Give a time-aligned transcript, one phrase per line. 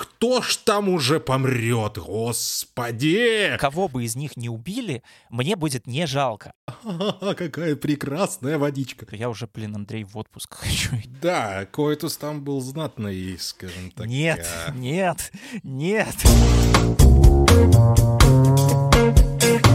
[0.00, 3.54] кто ж там уже помрет, господи!
[3.58, 6.54] Кого бы из них не убили, мне будет не жалко.
[6.66, 9.06] А, какая прекрасная водичка.
[9.14, 10.92] Я уже, блин, Андрей, в отпуск хочу.
[11.20, 14.06] Да, коэтус там был знатный, скажем так.
[14.06, 15.32] Нет, нет,
[15.62, 16.16] нет.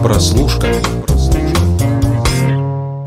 [0.02, 0.74] Прослушка.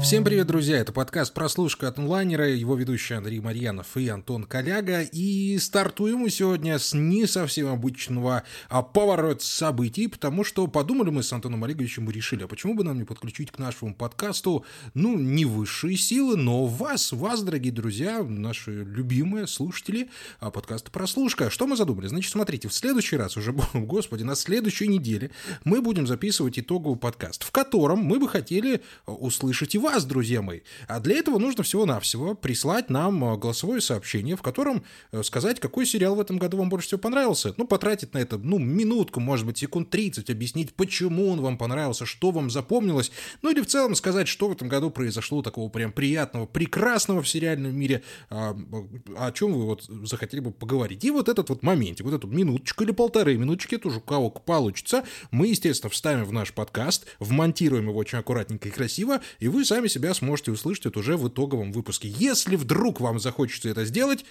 [0.00, 0.78] Всем привет, друзья!
[0.78, 5.02] Это подкаст «Прослушка от онлайнера», его ведущий Андрей Марьянов и Антон Коляга.
[5.02, 11.25] И стартуем мы сегодня с не совсем обычного а поворота событий, потому что подумали мы
[11.25, 15.18] с Антоном Олеговичем и решили, а почему бы нам не подключить к нашему подкасту, ну,
[15.18, 21.50] не высшие силы, но вас, вас, дорогие друзья, наши любимые слушатели а подкаста «Прослушка».
[21.50, 22.06] Что мы задумали?
[22.06, 25.32] Значит, смотрите, в следующий раз уже, господи, на следующей неделе
[25.64, 30.42] мы будем записывать итоговый подкаст, в котором мы бы хотели услышать и вас, вас, друзья
[30.42, 30.60] мои.
[30.86, 35.86] А для этого нужно всего-навсего прислать нам э, голосовое сообщение, в котором э, сказать, какой
[35.86, 37.55] сериал в этом году вам больше всего понравился.
[37.56, 42.05] Ну, потратить на это, ну, минутку, может быть, секунд 30, объяснить, почему он вам понравился,
[42.05, 43.11] что вам запомнилось.
[43.41, 47.28] Ну, или в целом сказать, что в этом году произошло такого прям приятного, прекрасного в
[47.28, 51.05] сериальном мире, о чем вы вот захотели бы поговорить.
[51.05, 54.30] И вот этот вот моментик, вот эту минуточку или полторы минуточки, это уже у кого
[54.30, 59.64] получится, мы, естественно, вставим в наш подкаст, вмонтируем его очень аккуратненько и красиво, и вы
[59.64, 62.09] сами себя сможете услышать это уже в итоговом выпуске.
[62.09, 64.25] Если вдруг вам захочется это сделать,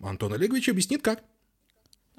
[0.00, 1.22] Антон Олегович объяснит как.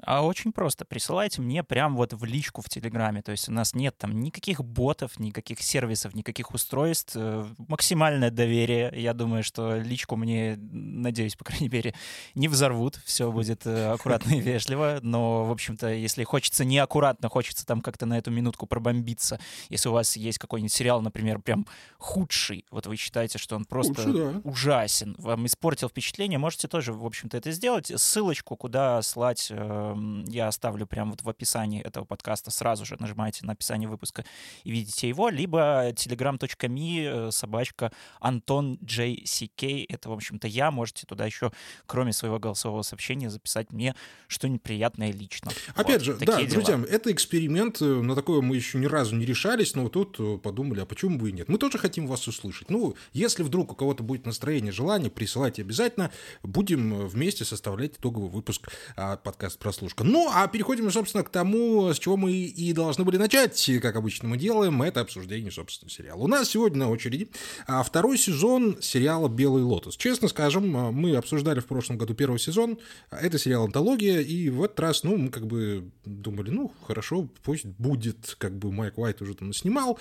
[0.04, 0.84] А очень просто.
[0.84, 3.22] Присылайте мне прям вот в личку в Телеграме.
[3.22, 7.12] То есть у нас нет там никаких ботов, никаких сервисов, никаких устройств.
[7.14, 8.92] Э, максимальное доверие.
[8.94, 11.94] Я думаю, что личку мне, надеюсь, по крайней мере,
[12.34, 13.00] не взорвут.
[13.04, 14.98] Все будет э, аккуратно и вежливо.
[15.02, 19.38] Но, в общем-то, если хочется неаккуратно, хочется там как-то на эту минутку пробомбиться.
[19.68, 21.66] Если у вас есть какой-нибудь сериал, например, прям
[21.98, 24.40] худший, вот вы считаете, что он просто Лучше, да.
[24.42, 27.92] ужасен, вам испортил впечатление, можете тоже, в общем-то, это сделать.
[27.94, 29.91] Ссылочку, куда слать э,
[30.26, 34.24] я оставлю прямо вот в описании этого подкаста, сразу же нажимаете на описание выпуска
[34.64, 41.26] и видите его, либо telegram.me, э, собачка Антон JCK, это, в общем-то, я, можете туда
[41.26, 41.52] еще,
[41.86, 43.94] кроме своего голосового сообщения, записать мне
[44.28, 45.50] что-нибудь приятное лично.
[45.74, 46.48] Опять вот, же, да, дела.
[46.48, 50.38] друзья, это эксперимент, э, на такое мы еще ни разу не решались, но тут э,
[50.38, 51.48] подумали, а почему бы и нет.
[51.48, 52.70] Мы тоже хотим вас услышать.
[52.70, 56.10] Ну, если вдруг у кого-то будет настроение, желание, присылайте обязательно,
[56.42, 60.04] будем вместе составлять итоговый выпуск а, подкаста «Прослушка прослушка.
[60.04, 64.28] Ну, а переходим, собственно, к тому, с чего мы и должны были начать, как обычно
[64.28, 66.20] мы делаем, это обсуждение, собственно, сериала.
[66.20, 67.28] У нас сегодня на очереди
[67.66, 69.96] а, второй сезон сериала «Белый лотос».
[69.96, 72.78] Честно скажем, а, мы обсуждали в прошлом году первый сезон,
[73.10, 77.66] это сериал «Антология», и в этот раз, ну, мы как бы думали, ну, хорошо, пусть
[77.66, 79.98] будет, как бы Майк Уайт уже там снимал,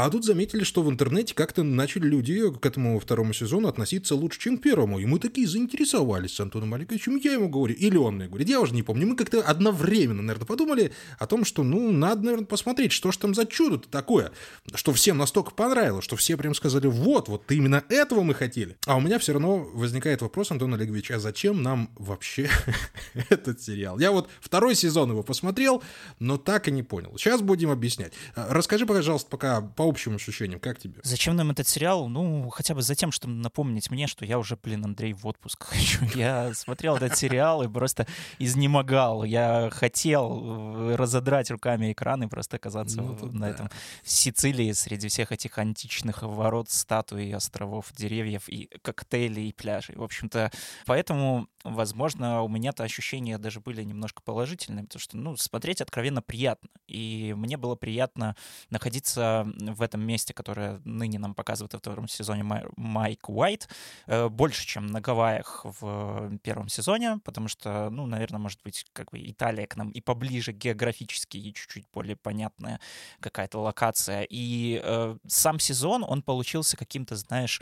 [0.00, 4.38] а тут заметили, что в интернете как-то начали люди к этому второму сезону относиться лучше,
[4.38, 5.00] чем к первому.
[5.00, 7.16] И мы такие заинтересовались с Антоном Олеговичем.
[7.16, 9.08] Я ему говорю, или он мне говорит, я уже не помню.
[9.08, 13.34] Мы как-то одновременно, наверное, подумали о том, что, ну, надо, наверное, посмотреть, что же там
[13.34, 14.30] за чудо-то такое,
[14.72, 18.76] что всем настолько понравилось, что все прям сказали, вот, вот именно этого мы хотели.
[18.86, 22.48] А у меня все равно возникает вопрос, Антон Олегович, а зачем нам вообще
[23.30, 23.98] этот сериал?
[23.98, 25.82] Я вот второй сезон его посмотрел,
[26.20, 27.18] но так и не понял.
[27.18, 28.12] Сейчас будем объяснять.
[28.36, 31.00] Расскажи, пожалуйста, пока по общим ощущениям, как тебе?
[31.02, 32.08] Зачем нам этот сериал?
[32.08, 35.64] Ну, хотя бы за тем, чтобы напомнить мне, что я уже, блин, Андрей, в отпуск
[35.68, 36.04] хочу.
[36.14, 38.06] Я смотрел этот сериал и просто
[38.38, 39.24] изнемогал.
[39.24, 43.50] Я хотел э, разодрать руками экран и просто оказаться ну, на да.
[43.50, 43.70] этом
[44.02, 49.96] в Сицилии среди всех этих античных ворот, статуй, островов, деревьев и коктейлей и пляжей.
[49.96, 50.50] В общем-то,
[50.86, 56.68] поэтому, возможно, у меня-то ощущения даже были немножко положительные, потому что, ну, смотреть откровенно приятно.
[56.86, 58.36] И мне было приятно
[58.70, 62.44] находиться в этом месте, которое ныне нам показывает во втором сезоне
[62.76, 63.68] Майк Уайт,
[64.06, 69.10] э, больше, чем на Гавайях в первом сезоне, потому что, ну, наверное, может быть, как
[69.10, 72.80] бы Италия к нам и поближе географически, и чуть-чуть более понятная
[73.20, 74.26] какая-то локация.
[74.28, 77.60] И э, сам сезон, он получился каким-то, знаешь,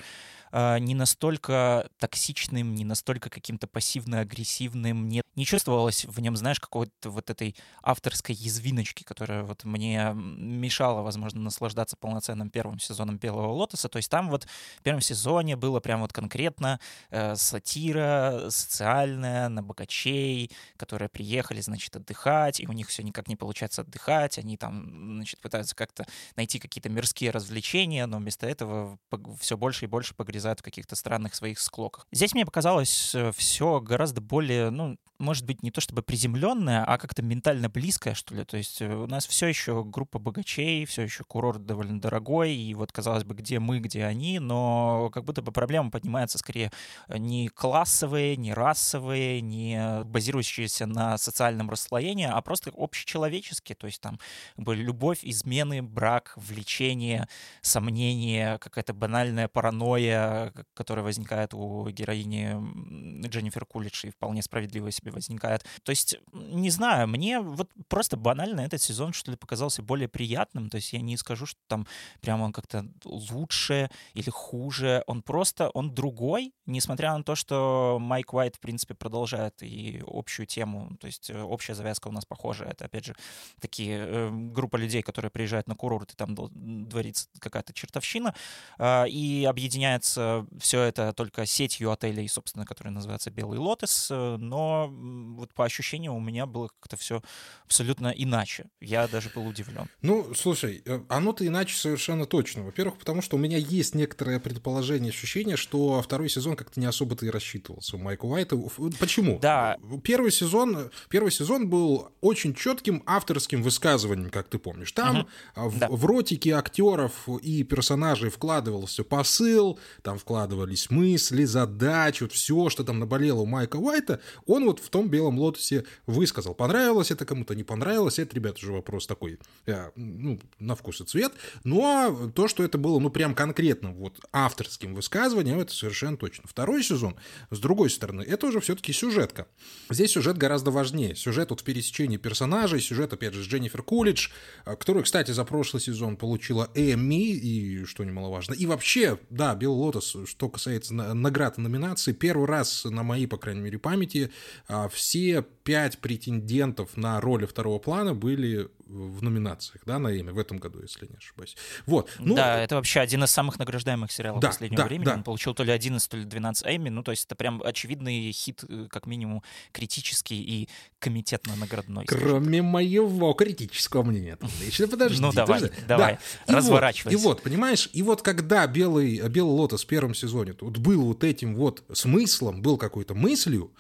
[0.53, 7.11] э, не настолько токсичным, не настолько каким-то пассивно-агрессивным, не, не чувствовалось в нем, знаешь, какой-то
[7.11, 13.53] вот этой авторской язвиночки, которая вот мне мешала, возможно, наслаждаться являться полноценным первым сезоном «Белого
[13.53, 13.89] лотоса».
[13.89, 14.45] То есть там вот
[14.79, 16.79] в первом сезоне было прям вот конкретно
[17.11, 23.37] э, сатира социальная на богачей, которые приехали, значит, отдыхать, и у них все никак не
[23.37, 26.07] получается отдыхать, они там, значит, пытаются как-то
[26.37, 28.99] найти какие-то мирские развлечения, но вместо этого
[29.41, 32.07] все больше и больше погрязают в каких-то странных своих склоках.
[32.13, 36.99] Здесь мне показалось э, все гораздо более, ну, может быть, не то чтобы приземленное, а
[36.99, 38.45] как-то ментально близкое, что ли.
[38.45, 42.55] То есть э, у нас все еще группа богачей, все еще курорт довольно довольно дорогой,
[42.55, 46.71] и вот, казалось бы, где мы, где они, но как будто бы проблема поднимается скорее
[47.09, 54.19] не классовые, не расовые, не базирующиеся на социальном расслоении, а просто общечеловеческие, то есть там
[54.57, 57.29] как бы, любовь, измены, брак, влечение,
[57.63, 65.65] сомнение, какая-то банальная паранойя, которая возникает у героини Дженнифер Кулич и вполне справедливо себе возникает.
[65.83, 70.71] То есть, не знаю, мне вот просто банально этот сезон, что ли, показался более приятным.
[70.71, 71.76] То есть я не скажу, что там
[72.21, 75.03] прямо он как-то лучше или хуже.
[75.07, 80.47] Он просто, он другой, несмотря на то, что Майк Уайт, в принципе, продолжает и общую
[80.47, 80.97] тему.
[81.01, 82.65] То есть э, общая завязка у нас похожа.
[82.65, 83.15] Это, опять же,
[83.61, 88.35] такие э, группа людей, которые приезжают на курорт, и там дворится какая-то чертовщина.
[88.79, 94.09] Э, и объединяется все это только сетью отелей, собственно, которая называется «Белый лотос».
[94.11, 97.23] Э, но вот по ощущениям у меня было как-то все
[97.65, 98.67] абсолютно иначе.
[98.81, 99.89] Я даже был удивлен.
[100.03, 102.65] Ну, слушай, э, оно-то иначе совершенно точно.
[102.65, 107.27] Во-первых, потому что у меня есть некоторое предположение, ощущение, что второй сезон как-то не особо-то
[107.27, 108.57] и рассчитывался у Майка Уайта.
[108.99, 109.39] Почему?
[109.41, 109.77] Да.
[110.03, 114.93] Первый сезон, первый сезон был очень четким авторским высказыванием, как ты помнишь.
[114.93, 115.69] Там угу.
[115.69, 115.89] в, да.
[115.89, 122.99] в ротики актеров и персонажей вкладывался посыл, там вкладывались мысли, задачи, вот все, что там
[122.99, 126.55] наболело у Майка Уайта, он вот в том белом лотосе высказал.
[126.55, 131.05] Понравилось это кому-то, не понравилось, это, ребят, уже вопрос такой, э, ну, на вкус и
[131.05, 131.33] цвет.
[131.65, 136.45] Но то, что это было, ну, прям конкретно вот авторским высказыванием, это совершенно точно.
[136.47, 137.17] Второй сезон,
[137.51, 139.47] с другой стороны, это уже все-таки сюжетка.
[139.91, 141.15] Здесь сюжет гораздо важнее.
[141.15, 144.29] Сюжет вот в пересечении персонажей, сюжет, опять же, с Дженнифер Кулидж,
[144.65, 148.55] э, которая, кстати, за прошлый сезон получила Эмми, и что немаловажно.
[148.55, 153.37] И вообще, да, Белый Лотос, что касается наград и номинаций, первый раз на моей, по
[153.37, 154.31] крайней мере, памяти
[154.69, 160.39] а, все пять претендентов на роли второго плана были в номинациях, да, на Эмми в
[160.39, 161.57] этом году, если не ошибаюсь.
[161.87, 162.09] Вот.
[162.21, 165.07] Ну, да, это вообще один из самых награждаемых сериалов да, последнего да, времени.
[165.07, 165.15] Да.
[165.15, 166.89] Он получил то ли 11, то ли 12 Эмми.
[166.89, 169.43] Ну, то есть это прям очевидный хит, э, как минимум,
[169.73, 170.69] критический и
[171.01, 172.05] комитетно-наградной.
[172.07, 174.39] Кроме моего критического мнения.
[174.65, 175.21] Еще подожди.
[175.21, 177.19] Ну, давай, давай, разворачивайся.
[177.19, 181.25] И вот, понимаешь, и вот когда «Белый, «Белый лотос» в первом сезоне вот был вот
[181.25, 183.73] этим вот смыслом, был какой-то мыслью,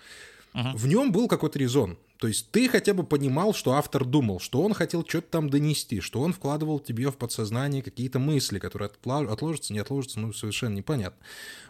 [0.74, 1.98] в нем был какой-то резон.
[2.18, 6.00] То есть ты хотя бы понимал, что автор думал, что он хотел что-то там донести,
[6.00, 11.18] что он вкладывал тебе в подсознание какие-то мысли, которые отложатся, не отложатся, ну, совершенно непонятно.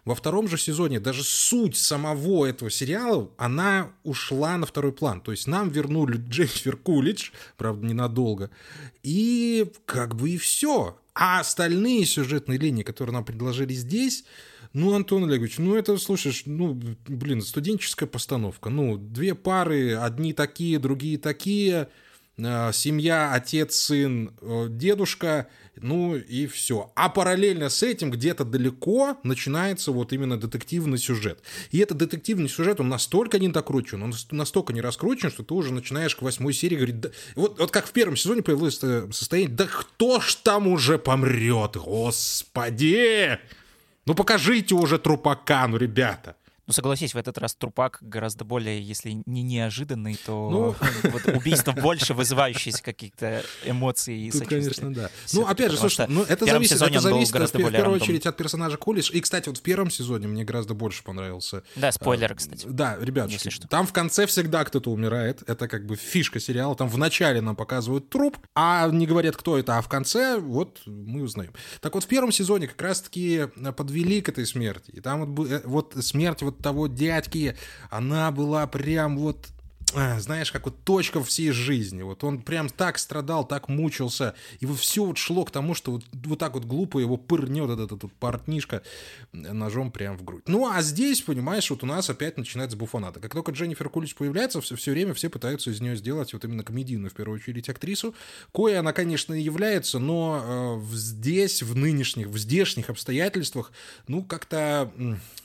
[0.05, 5.21] Во втором же сезоне даже суть самого этого сериала, она ушла на второй план.
[5.21, 8.51] То есть нам вернули Дженнифер Кулич, правда, ненадолго,
[9.03, 10.97] и как бы и все.
[11.13, 14.25] А остальные сюжетные линии, которые нам предложили здесь,
[14.77, 16.79] ну, Антон Олегович, ну это, слушаешь, ну,
[17.09, 18.69] блин, студенческая постановка.
[18.69, 21.89] Ну, две пары, одни такие, другие такие,
[22.37, 25.47] э, семья, отец, сын, э, дедушка,
[25.77, 26.93] ну и все.
[26.95, 31.41] А параллельно с этим где-то далеко начинается вот именно детективный сюжет.
[31.71, 35.73] И этот детективный сюжет, он настолько не докручен, он настолько не раскручен, что ты уже
[35.73, 39.67] начинаешь к восьмой серии говорить, да, вот, вот как в первом сезоне появилось состояние, да
[39.67, 43.39] кто ж там уже помрет, господи!
[44.07, 46.37] Ну покажите уже трупака, ну ребята.
[46.67, 50.77] Ну, согласись, в этот раз трупак гораздо более, если не неожиданный, то ну...
[51.11, 55.11] вот убийство больше вызывающиеся какие-то эмоции и Тут, конечно, да.
[55.33, 58.77] Ну, опять же, слушай, ну, это зависит, это зависит в, в первую очередь от персонажа
[58.77, 59.11] Кулиш.
[59.11, 61.63] И, кстати, вот в первом сезоне мне гораздо больше понравился.
[61.77, 62.67] Да, спойлеры, кстати.
[62.69, 63.31] Да, ребят,
[63.71, 65.43] там в конце всегда кто-то умирает.
[65.47, 66.75] Это как бы фишка сериала.
[66.75, 70.81] Там в начале нам показывают труп, а не говорят, кто это, а в конце вот
[70.87, 71.53] мы узнаем.
[71.81, 73.47] Так вот, в первом сезоне как раз-таки
[73.77, 74.91] подвели к этой смерти.
[74.91, 77.57] И там вот, э, вот смерть вот того дядьки,
[77.91, 79.49] она была прям вот
[79.93, 82.03] знаешь, как вот точка всей жизни.
[82.03, 85.93] Вот он прям так страдал, так мучился, и вот все вот шло к тому, что
[85.93, 88.83] вот, вот так вот глупо его пырнет этот, этот портнишка
[89.33, 90.43] ножом прям в грудь.
[90.47, 93.21] Ну, а здесь, понимаешь, вот у нас опять начинается буфоната.
[93.21, 96.65] Как только Дженнифер Кулич появляется, все, все время все пытаются из нее сделать вот именно
[96.65, 98.15] комедийную, в первую очередь, актрису.
[98.53, 103.73] Кое она, конечно, и является, но э, здесь, в нынешних, в здешних обстоятельствах,
[104.09, 104.93] ну, как-то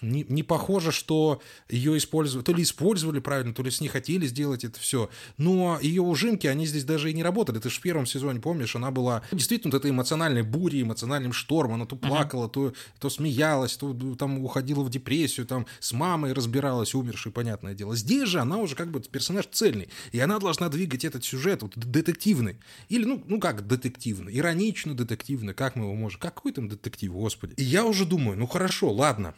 [0.01, 4.30] не, не похоже, что ее использовали, то ли использовали правильно, то ли с ней хотели
[4.31, 5.09] сделать это все.
[5.37, 7.59] Но ее ужимки, они здесь даже и не работали.
[7.59, 11.75] Ты же в первом сезоне, помнишь, она была действительно вот этой эмоциональной бурей, эмоциональным штормом.
[11.75, 16.95] Она то плакала, то, то смеялась, то там уходила в депрессию, там с мамой разбиралась,
[16.95, 17.95] умершей, понятное дело.
[17.95, 19.89] Здесь же она уже как бы персонаж цельный.
[20.11, 22.57] И она должна двигать этот сюжет вот, детективный.
[22.89, 24.37] Или, ну, ну как детективный?
[24.37, 25.53] Иронично детективный.
[25.53, 26.19] Как мы его можем?
[26.19, 27.53] Какой там детектив, господи?
[27.57, 29.35] И я уже думаю, ну хорошо, ладно.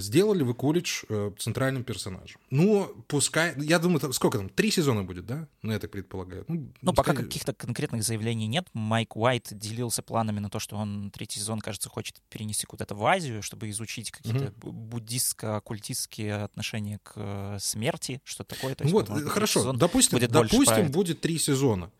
[0.00, 2.40] Сделали вы колледж э, центральным персонажем.
[2.50, 3.54] Ну, пускай...
[3.58, 5.46] Я думаю, сколько сколько там, три сезона будет, да?
[5.62, 6.44] Ну, я так предполагаю.
[6.48, 8.66] Ну, ну пока каких-то конкретных заявлений нет.
[8.72, 13.04] Майк Уайт делился планами на то, что он третий сезон, кажется, хочет перенести куда-то в
[13.04, 14.96] Азию, чтобы изучить какие-то угу.
[14.96, 18.74] буддистско-оккультистские отношения к э, смерти, что такое.
[18.74, 21.90] То есть, вот, хорошо, допустим, будет допустим, будет три сезона.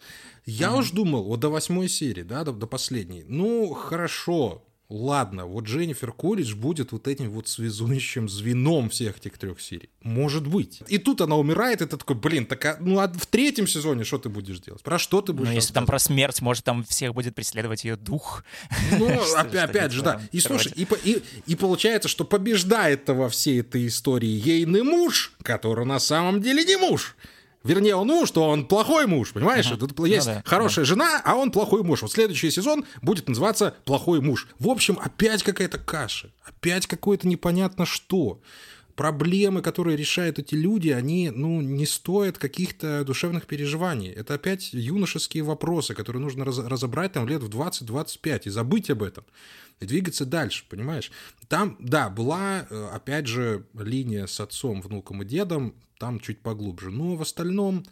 [0.45, 3.25] Я mm уж думал, вот до восьмой серии, да, до, до последней.
[3.29, 9.61] Ну, хорошо, ладно, вот Дженнифер Колледж будет вот этим вот связующим звеном всех этих трех
[9.61, 9.89] серий.
[10.03, 10.83] Может быть.
[10.89, 14.05] И тут она умирает, и ты такой, блин, так а, ну а в третьем сезоне
[14.05, 14.83] что ты будешь делать?
[14.83, 17.97] Про что ты будешь Ну, если там про смерть, может, там всех будет преследовать ее
[17.97, 18.45] дух.
[18.99, 20.21] Ну, опять, же, да.
[20.31, 26.43] И слушай, и получается, что побеждает-то во всей этой истории ейный муж, который на самом
[26.43, 27.17] деле не муж.
[27.65, 29.71] Вернее, он муж, что он плохой муж, понимаешь?
[29.71, 29.77] Uh-huh.
[29.77, 30.89] Тут есть ну, да, хорошая да.
[30.89, 32.03] жена, а он плохой муж.
[32.03, 34.49] Вот следующий сезон будет называться «Плохой муж».
[34.59, 36.31] В общем, опять какая-то каша.
[36.45, 38.41] Опять какое-то непонятно что.
[38.97, 44.11] Проблемы, которые решают эти люди, они, ну, не стоят каких-то душевных переживаний.
[44.11, 49.03] Это опять юношеские вопросы, которые нужно раз- разобрать там лет в 20-25 и забыть об
[49.03, 49.25] этом.
[49.81, 51.11] И двигаться дальше, понимаешь?
[51.49, 56.91] Там, да, была, э, опять же, линия с отцом, внуком и дедом, там чуть поглубже.
[56.91, 57.85] Но в остальном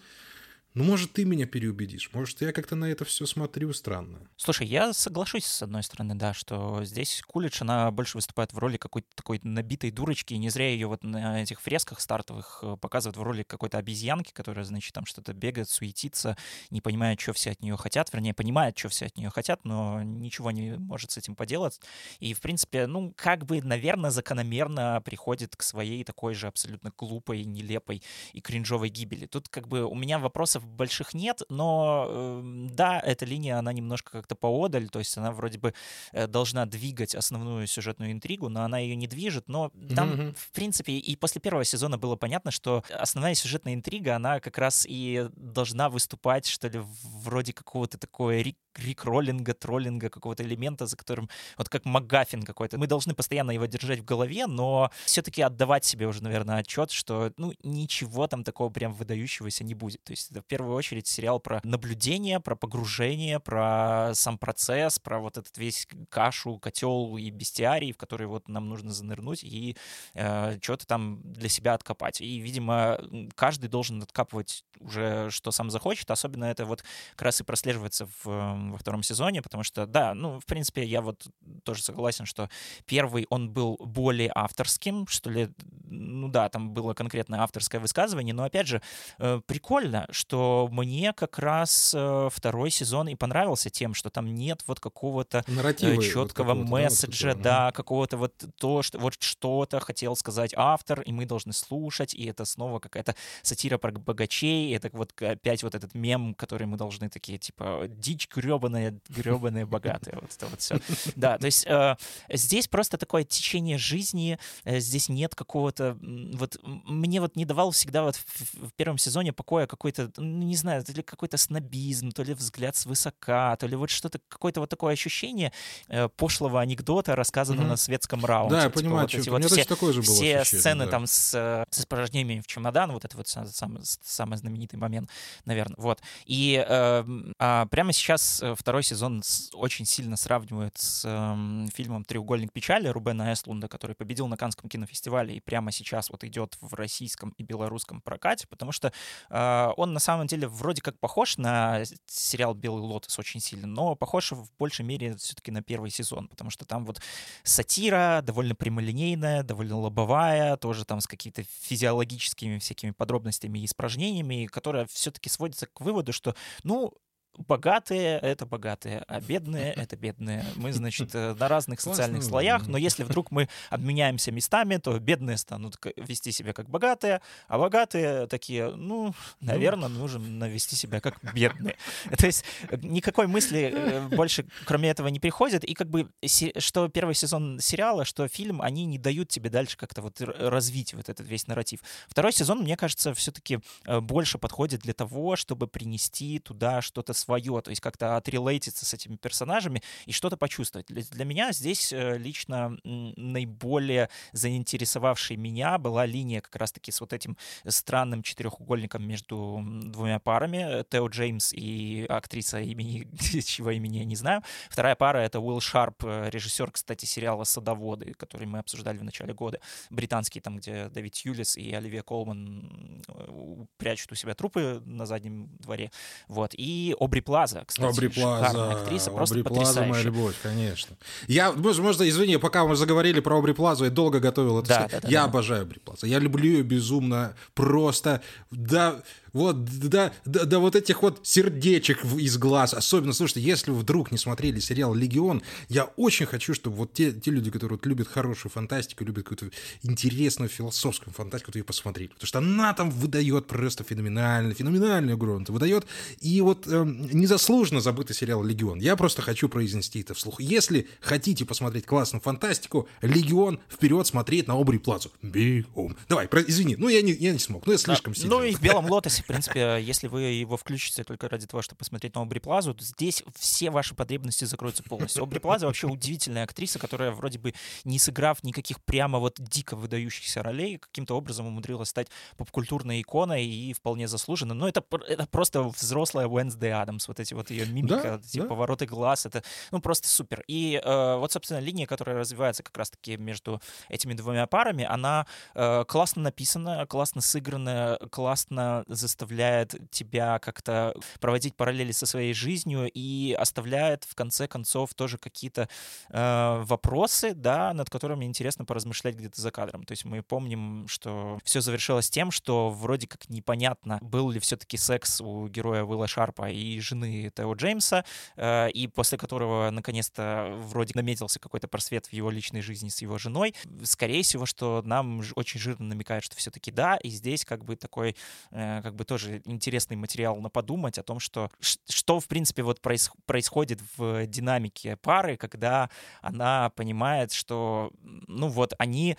[0.73, 2.11] ну, может, ты меня переубедишь.
[2.13, 4.21] Может, я как-то на это все смотрю странно.
[4.37, 8.77] Слушай, я соглашусь, с одной стороны, да, что здесь Кулич, она больше выступает в роли
[8.77, 13.17] какой-то такой набитой дурочки, и не зря ее вот на этих фресках стартовых э, показывают
[13.17, 16.37] в роли какой-то обезьянки, которая, значит, там что-то бегает, суетится,
[16.71, 20.03] не понимает, что все от нее хотят, вернее, понимает, что все от нее хотят, но
[20.05, 21.81] ничего не может с этим поделать.
[22.21, 27.45] И, в принципе, ну, как бы, наверное, закономерно приходит к своей такой же абсолютно глупой,
[27.45, 29.27] нелепой и кринжовой гибели.
[29.27, 33.73] Тут как бы у меня вопросов вопросов больших нет, но э, да, эта линия, она
[33.73, 35.75] немножко как-то поодаль, то есть она вроде бы
[36.13, 40.37] э, должна двигать основную сюжетную интригу, но она ее не движет, но там, mm-hmm.
[40.39, 44.87] в принципе, и после первого сезона было понятно, что основная сюжетная интрига, она как раз
[44.89, 46.81] и должна выступать, что ли,
[47.25, 48.41] вроде какого-то такого
[48.77, 52.79] рик, рик роллинга, троллинга, какого-то элемента, за которым, вот как МакГаффин какой-то.
[52.79, 57.33] Мы должны постоянно его держать в голове, но все-таки отдавать себе уже, наверное, отчет, что,
[57.37, 60.03] ну, ничего там такого прям выдающегося не будет.
[60.05, 65.39] То есть это первую очередь сериал про наблюдение, про погружение, про сам процесс, про вот
[65.39, 69.77] этот весь кашу, котел и бестиарий, в который вот нам нужно занырнуть и
[70.15, 72.21] э, что-то там для себя откопать.
[72.21, 73.01] И, видимо,
[73.35, 76.11] каждый должен откапывать уже, что сам захочет.
[76.11, 80.39] Особенно это вот как раз и прослеживается в, во втором сезоне, потому что, да, ну,
[80.41, 81.27] в принципе, я вот
[81.65, 82.49] тоже согласен, что
[82.87, 85.49] первый, он был более авторским, что ли,
[85.89, 88.83] ну да, там было конкретное авторское высказывание, но, опять же,
[89.19, 94.63] э, прикольно, что мне как раз э, второй сезон и понравился тем, что там нет
[94.67, 100.17] вот какого-то э, четкого вот месседжа, да, да какого-то вот то, что вот что-то хотел
[100.17, 105.13] сказать автор, и мы должны слушать, и это снова какая-то сатира про богачей, это вот
[105.23, 110.47] опять вот этот мем, который мы должны такие, типа, дичь гребаная, гребаная богатая, вот это
[110.47, 110.81] вот все.
[111.17, 111.97] Да, то есть э,
[112.29, 118.03] здесь просто такое течение жизни, э, здесь нет какого-то, вот мне вот не давал всегда
[118.03, 122.35] вот в, первом сезоне покоя какой-то, ну, не знаю, то ли какой-то снобизм, то ли
[122.35, 125.53] взгляд свысока, то ли вот что-то, какое-то вот такое ощущение
[125.89, 128.57] э, пошлого анекдота, рассказанного на светском раунде.
[128.57, 131.31] Да, я типа, понимаю, вот эти вот все, такое же было все сцены там с,
[131.71, 135.11] с испражнениями в чемодан, вот это вот самый, самый знаменитый момент,
[135.45, 135.77] наверное.
[135.79, 136.01] Вот.
[136.27, 137.05] И э,
[137.39, 143.33] а прямо сейчас второй сезон с, очень сильно сравнивают с э, фильмом «Треугольник печали» Рубена
[143.33, 148.01] Эслунда, который победил на Канском кинофестивале и прямо сейчас вот идет в российском и белорусском
[148.01, 148.93] прокате, потому что
[149.29, 153.95] э, он на самом деле вроде как похож на сериал «Белый лотос» очень сильно, но
[153.95, 157.01] похож в большей мере все-таки на первый сезон, потому что там вот
[157.43, 164.87] сатира довольно прямолинейная, довольно лобовая, тоже там с какими-то физиологическими всякими подробностями и испражнениями, которая
[164.87, 166.95] все-таки сводится к выводу, что, ну,
[167.37, 170.45] богатые— это богатые, а бедные— это бедные.
[170.57, 175.37] Мы, значит, э, на разных социальных слоях, но если вдруг мы обменяемся местами, то бедные
[175.37, 180.01] станут вести себя как богатые, а богатые такие, ну, наверное, ну.
[180.01, 181.77] нужно вести себя как бедные.
[182.19, 186.11] То есть э, никакой мысли э, больше кроме этого не приходит, и как бы
[186.59, 191.09] что первый сезон сериала, что фильм, они не дают тебе дальше как-то вот развить вот
[191.09, 191.81] этот весь нарратив.
[192.09, 197.71] Второй сезон, мне кажется, все-таки больше подходит для того, чтобы принести туда что-то свое, то
[197.71, 200.87] есть как-то отрелейтиться с этими персонажами и что-то почувствовать.
[200.87, 207.13] Для, для меня здесь э, лично наиболее заинтересовавшей меня была линия как раз-таки с вот
[207.13, 207.37] этим
[207.67, 213.09] странным четырехугольником между двумя парами, Тео Джеймс и актриса имени,
[213.45, 214.43] чего имени я не знаю.
[214.69, 219.35] Вторая пара— это Уилл Шарп, э, режиссер, кстати, сериала «Садоводы», который мы обсуждали в начале
[219.35, 219.61] года,
[219.91, 225.49] британский, там, где Дэвид Юлис и Оливия Колман э, прячут у себя трупы на заднем
[225.59, 225.91] дворе.
[226.29, 226.55] Вот.
[226.57, 230.97] И Обри Плаза, кстати, Обри Плаза, актриса, просто Обри Плаза, моя любовь, конечно.
[231.27, 234.69] Я, можно, извини, пока мы заговорили про Обри Плазу, я долго готовил это.
[234.69, 235.25] Да, да, да, я да.
[235.25, 236.07] обожаю Обри Плаза.
[236.07, 239.03] Я люблю ее безумно, просто, да,
[239.33, 242.75] вот, да, да, да вот этих вот сердечек из глаз.
[242.75, 247.13] Особенно, слушайте, если вы вдруг не смотрели сериал «Легион», я очень хочу, чтобы вот те,
[247.13, 252.09] те люди, которые вот любят хорошую фантастику, любят какую-то интересную философскую фантастику, вот ее посмотрели.
[252.09, 255.31] Потому что она там выдает просто феноменально, феноменальную игру.
[255.31, 255.87] Выдает.
[256.21, 258.81] И вот эм, незаслуженно забытый сериал «Легион».
[258.81, 260.41] Я просто хочу произнести это вслух.
[260.41, 265.13] Если хотите посмотреть классную фантастику, «Легион», вперед смотреть на Обри Плазу.
[265.23, 265.97] Бегом.
[266.09, 268.37] Давай, про- извини, ну я не, я не смог, ну я слишком сильно.
[268.37, 271.79] Ну и в «Белом лотосе», в принципе, если вы его включите только ради того, чтобы
[271.79, 275.23] посмотреть на Обри Плазу, то здесь все ваши потребности закроются полностью.
[275.23, 280.43] Обри Плаза вообще удивительная актриса, которая вроде бы не сыграв никаких прямо вот дико выдающихся
[280.43, 284.55] ролей, каким-то образом умудрилась стать попкультурной иконой и вполне заслуженно.
[284.55, 288.47] Но это, это просто взрослая Уэнсдей Адамс, вот эти вот ее мимика, Да, эти да.
[288.47, 290.43] повороты глаз, это ну просто супер.
[290.47, 295.85] И э, вот, собственно, линия, которая развивается как раз-таки между этими двумя парами, она э,
[295.87, 304.05] классно написана, классно сыграна, классно заставляет тебя как-то проводить параллели со своей жизнью и оставляет
[304.05, 305.69] в конце концов тоже какие-то
[306.11, 309.85] э, вопросы, да, над которыми интересно поразмышлять где-то за кадром.
[309.85, 314.77] То есть мы помним, что все завершилось тем, что вроде как непонятно, был ли все-таки
[314.77, 318.05] секс у героя Уилла Шарпа и жены Тео Джеймса,
[318.37, 323.19] э, и после которого наконец-то вроде наметился какой-то просвет в его личной жизни с его
[323.19, 323.55] женой.
[323.83, 328.15] Скорее всего, что нам очень жирно намекают, что все-таки да, и здесь как бы такой,
[328.53, 332.81] э, как бы тоже интересный материал на подумать о том, что что в принципе вот
[332.81, 335.91] проис- происходит в динамике пары, когда
[336.21, 339.17] она понимает, что ну вот они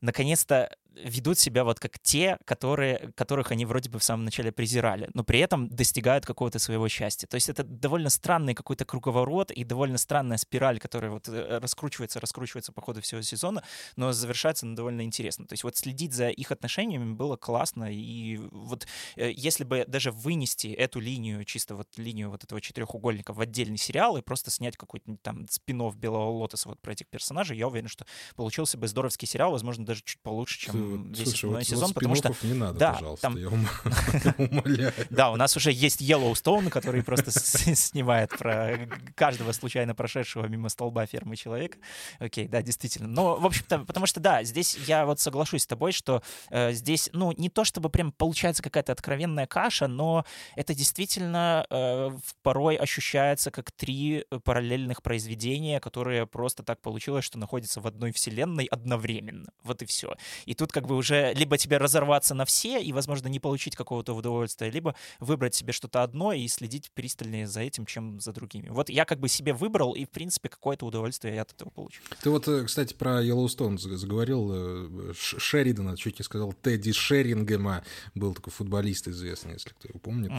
[0.00, 5.10] наконец-то ведут себя вот как те, которые, которых они вроде бы в самом начале презирали,
[5.14, 7.26] но при этом достигают какого-то своего счастья.
[7.26, 12.20] То есть это довольно странный какой-то круговорот и довольно странная спираль, которая вот э, раскручивается,
[12.20, 13.62] раскручивается по ходу всего сезона,
[13.96, 15.46] но завершается она довольно интересно.
[15.46, 20.12] То есть вот следить за их отношениями было классно, и вот э, если бы даже
[20.12, 24.76] вынести эту линию, чисто вот линию вот этого четырехугольника в отдельный сериал и просто снять
[24.76, 28.04] какой-то там спин Белого Лотоса вот про этих персонажей, я уверен, что
[28.36, 32.14] получился бы здоровский сериал, возможно, даже чуть получше, чем весь основной вот- сезон, вот потому
[32.14, 33.68] что не надо, да, пожалуйста, там- я ум-
[34.38, 34.92] умоляю.
[35.10, 38.78] да, у нас уже есть Yellowstone, который просто снимает про
[39.14, 41.78] каждого случайно прошедшего мимо столба фермы человека.
[42.18, 43.08] Окей, да, действительно.
[43.08, 47.10] Но, в общем-то, потому что, да, здесь я вот соглашусь с тобой, что э, здесь,
[47.12, 50.24] ну, не то чтобы прям получается какая-то откровенная каша, но
[50.56, 52.10] это действительно э,
[52.42, 58.12] порой ощущается как три э, параллельных произведения, которые просто так получилось, что находятся в одной
[58.12, 59.50] вселенной одновременно.
[59.62, 60.14] Вот и все.
[60.46, 64.14] И тут как бы уже либо тебе разорваться на все и, возможно, не получить какого-то
[64.14, 68.68] удовольствия, либо выбрать себе что-то одно и следить пристальнее за этим, чем за другими.
[68.68, 72.00] Вот я как бы себе выбрал, и, в принципе, какое-то удовольствие я от этого получу.
[72.22, 74.50] Ты вот, э, кстати, про Йеллоустон заговорил.
[74.52, 80.30] э, Шеридана, чуть не сказал, Тедди Шерингема был такой футболист известный, если кто его помнит.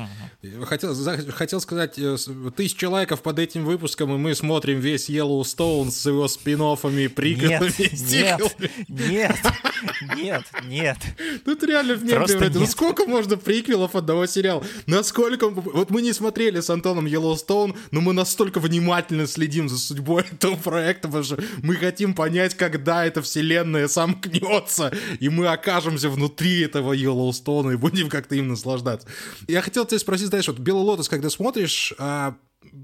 [0.42, 0.96] Я Хотел,
[1.32, 2.18] хотел сказать, э,
[2.56, 7.74] тысяча лайков под этим выпуском, и мы смотрим весь Йеллоустоун с его спин-оффами, приколами, Нет,
[7.76, 8.72] сиквелами.
[8.88, 9.36] нет,
[10.16, 10.98] нет, нет, нет.
[11.46, 12.54] Тут реально в превратилось.
[12.56, 14.64] Ну сколько можно приквелов одного сериала?
[14.86, 15.50] Насколько...
[15.50, 20.56] Вот мы не смотрели с Антоном Йеллоустоун, но мы настолько внимательно следим за судьбой этого
[20.56, 26.94] проекта, потому что мы хотим понять, когда эта вселенная сомкнется, и мы окажемся внутри этого
[26.94, 29.08] Йеллоустона и будем как-то им наслаждаться.
[29.48, 32.36] Я хотел тебя спросить, знаешь, вот «Белый лотос», когда смотришь, а,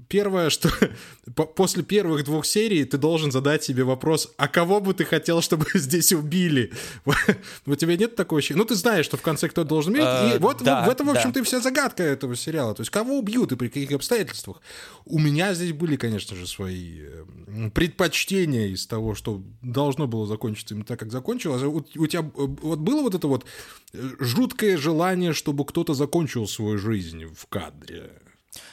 [0.08, 0.70] Первое, что
[1.36, 5.40] по- после первых двух серий ты должен задать себе вопрос, а кого бы ты хотел,
[5.40, 6.72] чтобы здесь убили?
[7.66, 8.58] У тебя нет такого ощущения?
[8.58, 11.06] Ну, ты знаешь, что в конце кто должен умереть, и Э, вот да, в этом,
[11.06, 11.18] в да.
[11.18, 12.74] общем-то, и вся загадка этого сериала.
[12.74, 14.60] То есть кого убьют и при каких обстоятельствах?
[15.04, 20.74] У меня здесь были, конечно же, свои э, предпочтения из того, что должно было закончиться
[20.74, 21.62] именно так, как закончилось.
[21.62, 23.46] А У, у тебя э, вот было вот это вот
[23.92, 28.10] э, жуткое желание, чтобы кто-то закончил свою жизнь в кадре?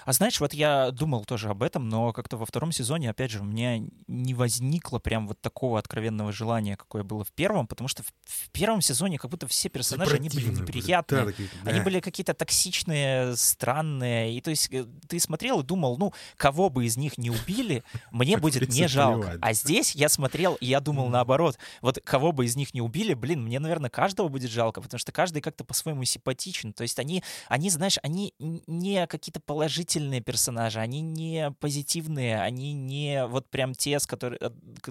[0.06, 3.39] А знаешь, вот я думал тоже об этом, но как-то во втором сезоне, опять же,
[3.39, 8.04] у меня не возникло прям вот такого откровенного желания, какое было в первом, потому что
[8.04, 11.32] в, в первом сезоне как будто все персонажи, они были неприятные, были.
[11.32, 11.72] Да, такие, да.
[11.72, 16.70] они были какие-то токсичные, странные, и то есть э, ты смотрел и думал, ну, кого
[16.70, 19.39] бы из них не убили, мне будет не жалко.
[19.41, 23.15] А здесь я смотрел, и я думал наоборот, вот кого бы из них не убили,
[23.15, 27.24] блин, мне, наверное, каждого будет жалко, потому что каждый как-то по-своему симпатичен, то есть они,
[27.48, 33.73] они, знаешь, они не какие-то положительные положительные персонажи, они не позитивные, они не вот прям
[33.73, 34.39] те, с, которых,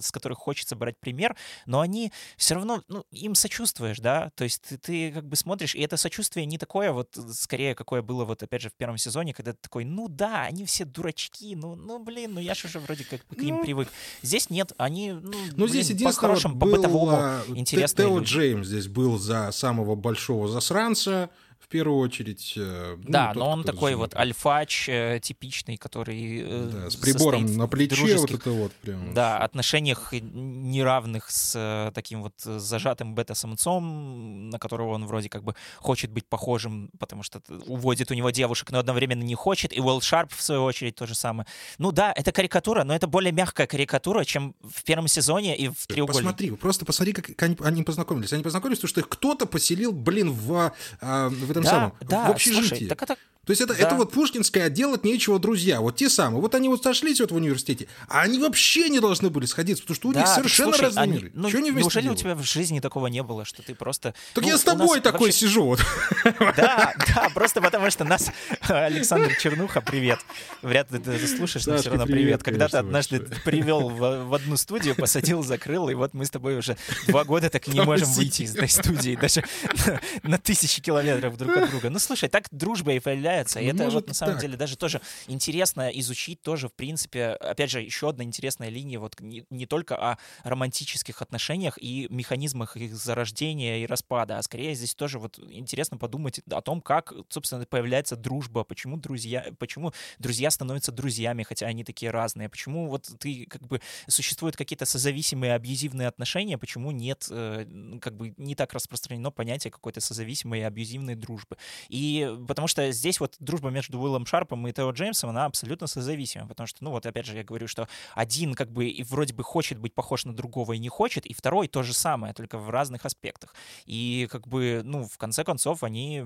[0.01, 1.37] с которых хочется брать пример,
[1.67, 5.75] но они все равно, ну, им сочувствуешь, да, то есть ты, ты как бы смотришь,
[5.75, 9.35] и это сочувствие не такое вот, скорее, какое было вот опять же в первом сезоне,
[9.35, 12.79] когда ты такой, ну да, они все дурачки, ну, ну блин, ну я же уже
[12.79, 13.89] вроде как к ним ну, привык.
[14.23, 19.19] Здесь нет, они, ну, ну здесь блин, по-хорошему, по-бытовому а, интересные Тео Джеймс здесь был
[19.19, 21.31] за самого большого засранца,
[21.65, 22.55] в первую очередь.
[22.57, 26.43] Э, ну, да, тот, но он такой вот альфач э, типичный, который...
[26.45, 29.15] Э, да, с прибором на плече вот это вот прям.
[29.15, 36.11] Да, отношениях неравных с таким вот зажатым бета-самцом, на которого он вроде как бы хочет
[36.11, 39.75] быть похожим, потому что уводит у него девушек, но одновременно не хочет.
[39.75, 41.47] И Уэлл Шарп, в свою очередь, то же самое.
[41.79, 45.87] Ну да, это карикатура, но это более мягкая карикатура, чем в первом сезоне и в
[45.87, 46.25] треугольнике.
[46.25, 48.33] Посмотри, просто посмотри, как они, познакомились.
[48.35, 52.29] Они познакомились, потому что их кто-то поселил, блин, в, а, в этом да, самом, да,
[52.29, 52.69] в общежитии.
[52.69, 53.81] Слушай, так это то есть это, да.
[53.81, 55.81] это вот пушкинское, а делать нечего, друзья.
[55.81, 56.41] Вот те самые.
[56.41, 59.97] Вот они вот сошлись вот в университете, а они вообще не должны были сходиться, потому
[59.97, 61.33] что у да, них совершенно слушай, разные они, миры.
[61.35, 62.21] Ну, Что они неужели делают?
[62.21, 64.15] у тебя в жизни такого не было, что ты просто...
[64.35, 65.47] Так ну, я с тобой такой вообще...
[65.47, 65.65] сижу.
[65.65, 65.81] Вот.
[66.57, 68.31] Да, да, просто потому что нас
[68.63, 70.21] Александр Чернуха, привет.
[70.63, 72.43] Вряд ли ты слушаешь, но все равно привет.
[72.43, 76.77] Когда ты однажды привел в, одну студию, посадил, закрыл, и вот мы с тобой уже
[77.07, 79.45] два года так не можем выйти из этой студии, даже
[80.23, 81.91] на тысячи километров друг от друга.
[81.91, 83.01] Ну, слушай, так дружба и
[83.35, 84.43] появляется, и это вот на самом так.
[84.43, 89.21] деле даже тоже интересно изучить тоже, в принципе, опять же, еще одна интересная линия, вот
[89.21, 94.95] не, не только о романтических отношениях и механизмах их зарождения и распада, а скорее здесь
[94.95, 100.93] тоже вот интересно подумать о том, как, собственно, появляется дружба, почему друзья, почему друзья становятся
[100.93, 106.59] друзьями, хотя они такие разные, почему вот ты как бы существуют какие-то созависимые абьюзивные отношения,
[106.59, 107.67] почему нет, э,
[108.01, 111.57] как бы не так распространено понятие какой-то созависимой и абьюзивной дружбы.
[111.89, 116.47] И потому что здесь вот дружба между Уиллом Шарпом и Тео Джеймсом, она абсолютно созависима,
[116.47, 119.43] потому что, ну вот опять же я говорю, что один как бы и вроде бы
[119.43, 122.71] хочет быть похож на другого и не хочет, и второй то же самое, только в
[122.71, 123.55] разных аспектах.
[123.87, 126.25] И как бы, ну, в конце концов, они,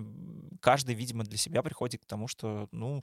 [0.60, 3.02] каждый, видимо, для себя приходит к тому, что, ну,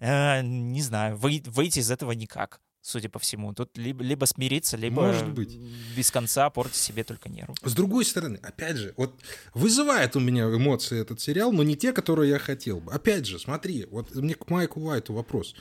[0.00, 3.52] э, не знаю, вы, выйти из этого никак судя по всему.
[3.54, 5.56] Тут либо, либо смириться, либо Может быть.
[5.96, 7.54] без конца портить себе только нервы.
[7.62, 9.14] С другой стороны, опять же, вот
[9.54, 12.92] вызывает у меня эмоции этот сериал, но не те, которые я хотел бы.
[12.92, 15.54] Опять же, смотри, вот мне к Майку Уайту вопрос.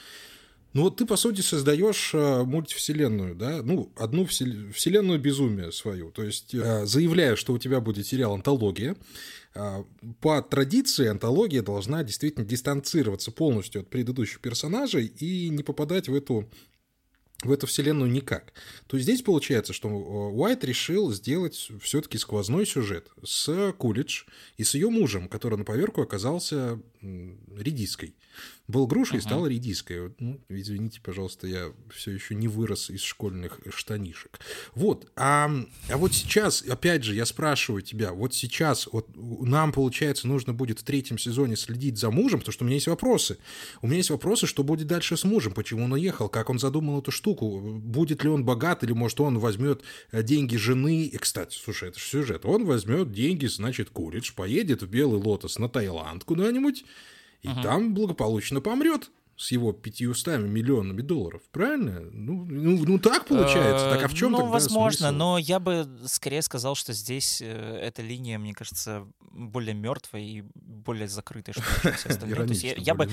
[0.73, 6.11] Ну вот ты, по сути, создаешь э, мультивселенную, да, ну, одну вселенную безумия свою.
[6.11, 8.95] То есть э, заявляешь, что у тебя будет сериал «Антология»,
[9.55, 9.83] э,
[10.21, 16.47] по традиции антология должна действительно дистанцироваться полностью от предыдущих персонажей и не попадать в эту
[17.43, 18.53] в эту вселенную никак.
[18.87, 24.23] То есть здесь получается, что Уайт решил сделать все-таки сквозной сюжет с Кулидж
[24.57, 28.15] и с ее мужем, который на поверку оказался редиской.
[28.69, 29.21] Был грушей uh-huh.
[29.21, 30.13] стал редиской.
[30.19, 34.39] Ну, извините, пожалуйста, я все еще не вырос из школьных штанишек.
[34.75, 35.11] Вот.
[35.15, 35.49] А,
[35.89, 40.81] а вот сейчас, опять же, я спрашиваю тебя, вот сейчас вот нам, получается, нужно будет
[40.81, 43.39] в третьем сезоне следить за мужем, потому что у меня есть вопросы.
[43.81, 46.99] У меня есть вопросы, что будет дальше с мужем, почему он уехал, как он задумал
[46.99, 51.05] эту штуку, будет ли он богат, или, может, он возьмет э, деньги жены.
[51.05, 52.45] И, кстати, слушай, это же сюжет.
[52.45, 56.85] Он возьмет деньги, значит, Куридж, поедет в Белый Лотос на Таиланд куда-нибудь,
[57.41, 57.61] и угу.
[57.61, 62.01] там благополучно помрет с его 500 миллионами долларов, правильно?
[62.11, 63.89] Ну, ну, ну так получается.
[63.89, 65.15] Так а в чем Ну, тогда возможно, смысл?
[65.15, 70.43] но я бы скорее сказал, что здесь э, эта линия, мне кажется, более мертвая и
[70.55, 71.61] более закрытой, что
[71.93, 72.35] все остальные.
[72.35, 73.09] То есть я, я бы...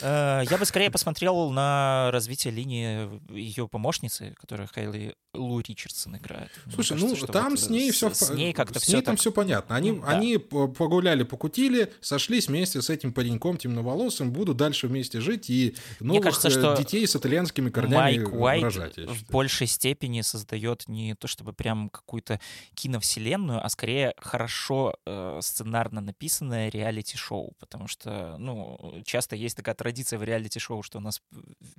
[0.00, 6.50] Э, я бы скорее посмотрел на развитие линии ее помощницы, которая Хейли Лу Ричардсон играет.
[6.74, 9.20] Слушай, кажется, ну там вот с ней все с ней как-то все там так...
[9.20, 9.74] все понятно.
[9.74, 10.08] Они, да.
[10.08, 16.00] они погуляли, покутили, сошлись вместе с этим пареньком темноволосым, будут дальше вместе жить и новых
[16.00, 21.14] Мне кажется, что детей с итальянскими корнями Майк Уайт рожать, в большей степени создает не
[21.14, 22.38] то чтобы прям какую-то
[22.74, 30.18] киновселенную, а скорее хорошо э, сценарно написанное реалити-шоу, потому что ну часто есть такая традиция
[30.18, 31.22] в реалити-шоу, что у нас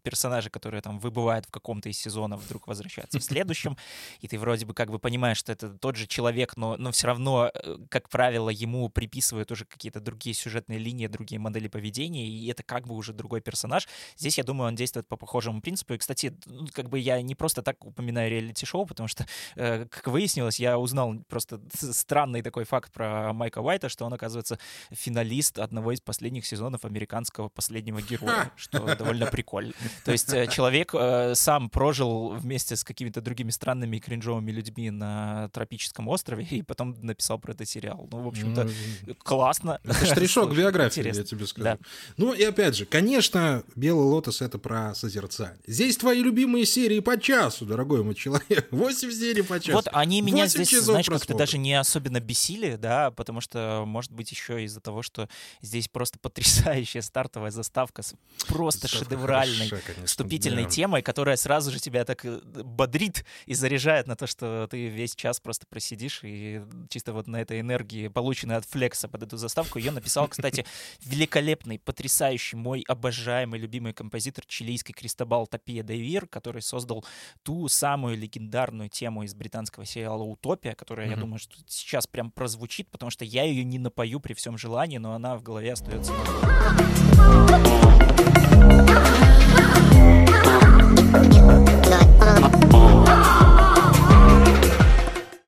[0.02, 3.78] персонажи, которые там выбывают в каком-то из сезонов, вдруг возвращаются в следующем,
[4.22, 7.08] и ты вроде бы как бы понимаешь, что это тот же человек, но, но все
[7.08, 12.48] равно, э, как правило, ему приписывают уже какие-то другие сюжетные линии, другие модели поведения, и
[12.48, 13.88] это как бы уже другой персонаж.
[14.18, 15.94] Здесь, я думаю, он действует по похожему принципу.
[15.94, 19.26] И, кстати, ну, как бы я не просто так упоминаю реалити-шоу, потому что,
[19.56, 24.58] э, как выяснилось, я узнал просто странный такой факт про Майка Уайта, что он, оказывается,
[24.92, 29.74] финалист одного из последних сезонов американского последнего героя, что довольно прикольно.
[30.06, 30.94] То есть э, человек
[31.36, 36.96] сам прожил вместе с какими-то другими странными и кринжовыми людьми на тропическом острове и потом
[37.02, 38.08] написал про этот сериал.
[38.12, 38.70] Ну, в общем-то,
[39.08, 39.80] ну, классно.
[39.84, 41.64] Это штришок биографии, я тебе скажу.
[41.64, 41.78] Да.
[42.18, 45.60] Ну и опять же, конечно, «Белый лотос»— это про созерцание.
[45.66, 48.68] Здесь твои любимые серии по часу, дорогой мой человек.
[48.72, 49.74] Восемь серий по часу.
[49.74, 54.32] Вот они меня здесь, знаешь, как-то даже не особенно бесили, да, потому что, может быть,
[54.32, 55.30] еще из-за того, что
[55.62, 58.14] здесь просто потрясающая стартовая заставка с
[58.48, 60.70] просто Заставка шедевральной хороша, вступительной да.
[60.70, 65.16] темой, которая сразу же тебя так э, бодрит и заряжает на то, что ты весь
[65.16, 69.80] час просто просидишь и чисто вот на этой энергии, полученной от Флекса под эту заставку,
[69.80, 70.66] ее написал, кстати,
[71.04, 77.06] великолепный, потрясающий мой обожаемый любимый композитор чилийский Кристобал Тапия Дейвир, который создал
[77.44, 81.12] ту самую легендарную тему из британского сериала «Утопия», которая, mm-hmm.
[81.12, 84.98] я думаю, что сейчас прям прозвучит, потому что я ее не напою при всем желании,
[84.98, 86.14] но она в голове остается.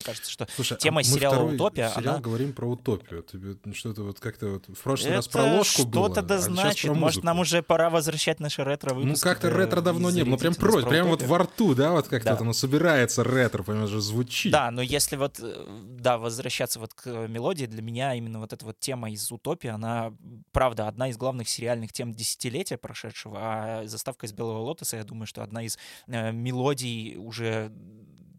[0.05, 2.23] Кажется, что Слушай, тема а сериала «Утопия», сериал она...
[2.23, 3.23] говорим про утопию.
[3.23, 6.39] Тебе что-то вот как-то вот в прошлый Это раз про ложку было, что-то да а
[6.39, 6.91] значит.
[6.93, 9.25] Может, нам уже пора возвращать наши ретро-выпуски.
[9.25, 10.31] Ну, как-то ретро давно не было.
[10.31, 12.37] Ну, прям прось, прям вот во рту, да, вот как-то да.
[12.39, 14.51] оно собирается ретро, понимаешь, же звучит.
[14.51, 15.65] Да, но если вот, э,
[15.99, 20.13] да, возвращаться вот к мелодии, для меня именно вот эта вот тема из «Утопии», она,
[20.51, 25.27] правда, одна из главных сериальных тем десятилетия прошедшего, а заставка из «Белого лотоса», я думаю,
[25.27, 27.71] что одна из э, мелодий уже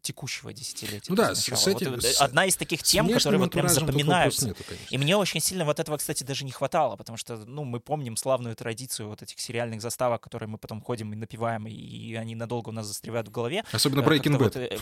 [0.07, 1.07] текущего десятилетия.
[1.09, 4.49] Ну да, с, с этим, вот, с, одна из таких тем, которые вот прям запоминаются.
[4.49, 7.81] Нету, и мне очень сильно вот этого, кстати, даже не хватало, потому что, ну, мы
[7.81, 12.37] помним славную традицию вот этих сериальных заставок, которые мы потом ходим и напиваем, и они
[12.37, 13.65] надолго у нас застревают в голове.
[13.73, 14.43] Особенно э, Breaking Bad.
[14.45, 14.79] Вот, э,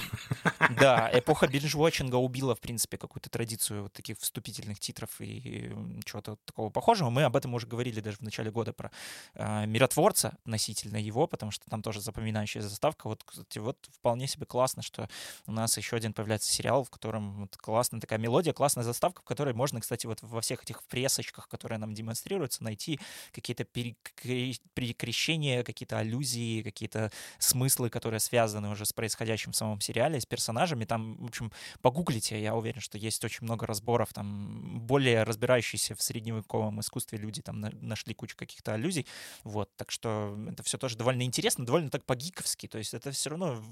[0.79, 5.73] да, эпоха binge-watchинга убила, в принципе, какую-то традицию вот таких вступительных титров и
[6.05, 7.09] чего-то такого похожего.
[7.09, 8.91] Мы об этом уже говорили даже в начале года про
[9.35, 13.09] э, «Миротворца» относительно его, потому что там тоже запоминающая заставка.
[13.09, 15.09] Вот, кстати, вот вполне себе классно, что
[15.47, 19.25] у нас еще один появляется сериал, в котором вот классная такая мелодия, классная заставка, в
[19.25, 23.01] которой можно, кстати, вот во всех этих пресочках, которые нам демонстрируются, найти
[23.33, 30.27] какие-то перекрещения, какие-то аллюзии, какие-то смыслы, которые связаны уже с происходящим в самом сериале, с
[30.27, 30.85] персонажами.
[30.85, 36.03] Там, в общем, погуглите, я уверен, что есть очень много разборов, там более разбирающиеся в
[36.03, 39.07] средневековом искусстве люди там нашли кучу каких-то аллюзий,
[39.43, 43.31] вот, так что это все тоже довольно интересно, довольно так по-гиковски, то есть это все
[43.31, 43.63] равно,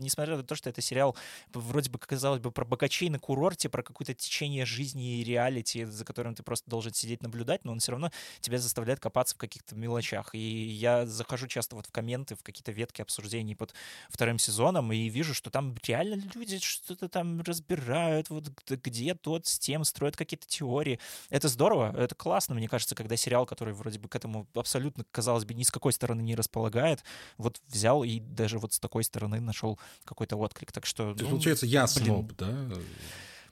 [0.00, 1.16] несмотря на то, что это сериал
[1.52, 6.04] вроде бы, казалось бы, про богачей на курорте, про какое-то течение жизни и реалити, за
[6.04, 9.74] которым ты просто должен сидеть наблюдать, но он все равно тебя заставляет копаться в каких-то
[9.74, 10.34] мелочах.
[10.34, 13.74] И я захожу часто вот в комменты, в какие-то ветки обсуждений под
[14.10, 19.58] вторым сезоном и вижу, что там реально люди что-то там разбирают, вот где тот с
[19.58, 20.98] тем, строят какие-то теории.
[21.30, 25.44] Это здорово, это классно, мне кажется, когда сериал, который вроде бы к этому абсолютно, казалось
[25.44, 27.02] бы, ни с какой стороны не располагает,
[27.38, 30.72] вот взял и даже вот с такой стороны нашел какой-то отклик.
[30.72, 31.14] Так что...
[31.14, 32.68] То ну, получается, я блин, сноб, да?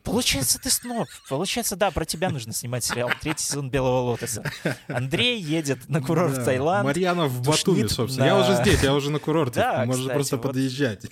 [0.02, 1.08] Получается, ты сноб.
[1.28, 3.10] Получается, да, про тебя нужно снимать сериал.
[3.20, 4.50] Третий сезон «Белого лотоса».
[4.88, 6.40] Андрей едет на курорт да.
[6.40, 6.84] в Таиланд.
[6.84, 8.26] Марьяна в Батуми, собственно.
[8.26, 8.30] На...
[8.30, 9.60] Я уже здесь, я уже на курорте.
[9.60, 10.42] Да, Можно кстати, просто вот...
[10.46, 11.06] подъезжать.